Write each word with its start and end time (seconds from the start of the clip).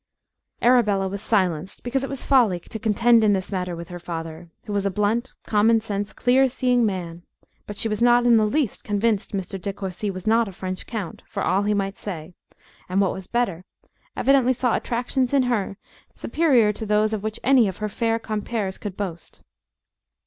Arabella 0.63 1.07
was 1.07 1.21
silenced 1.21 1.83
because 1.83 2.03
it 2.03 2.09
was 2.09 2.23
folly 2.25 2.59
to 2.59 2.79
contend 2.79 3.23
in 3.23 3.33
this 3.33 3.51
matter 3.51 3.75
with 3.75 3.89
her 3.89 3.99
father, 3.99 4.49
who 4.65 4.73
was 4.73 4.83
a 4.83 4.89
blunt, 4.89 5.33
common 5.45 5.79
sense, 5.79 6.11
clear 6.11 6.49
seeing 6.49 6.83
man; 6.87 7.21
but 7.67 7.77
she 7.77 7.87
was 7.87 8.01
not 8.01 8.25
in 8.25 8.35
the 8.37 8.47
least 8.47 8.83
convinced 8.83 9.31
Mr. 9.33 9.61
De 9.61 9.71
Courci 9.71 10.09
was 10.09 10.25
not 10.25 10.47
a 10.47 10.51
French 10.53 10.87
count 10.87 11.21
for 11.27 11.43
all 11.43 11.61
he 11.61 11.75
might 11.75 11.99
say, 11.99 12.33
and, 12.89 12.99
what 12.99 13.13
was 13.13 13.27
better, 13.27 13.63
evidently 14.17 14.53
saw 14.53 14.75
attractions 14.75 15.35
in 15.35 15.43
her 15.43 15.77
superior 16.15 16.73
to 16.73 16.87
those 16.87 17.13
of 17.13 17.21
which 17.21 17.39
any 17.43 17.67
of 17.67 17.77
her 17.77 17.87
fair 17.87 18.17
compeers 18.17 18.79
could 18.79 18.97
boast. 18.97 19.43